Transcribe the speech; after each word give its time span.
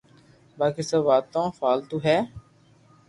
باقي 0.59 0.83
سب 0.89 1.01
واتو 1.09 1.43
فالتو 1.57 1.97
ھي 2.05 2.17